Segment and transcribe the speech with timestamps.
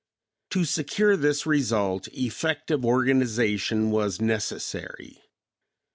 [0.49, 5.21] To secure this result effective organization was necessary.